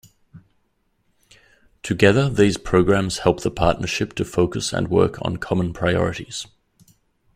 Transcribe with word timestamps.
Together 1.83 2.27
these 2.27 2.57
programmes 2.57 3.19
help 3.19 3.41
the 3.41 3.51
partnership 3.51 4.13
to 4.15 4.25
focus 4.25 4.73
and 4.73 4.87
work 4.87 5.17
on 5.23 5.37
common 5.37 5.73
priorities. 5.73 6.47